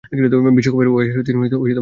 [0.57, 1.79] বিশ্বকাপের ঐ আসরে তিনি গোল্ডেন গ্লোব জিতেন।